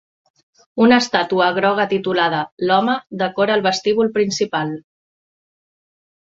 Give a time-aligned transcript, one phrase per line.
[0.85, 4.75] Una estàtua groga titulada "L'home" decora el vestíbul principal.